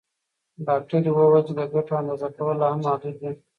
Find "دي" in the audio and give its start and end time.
3.21-3.31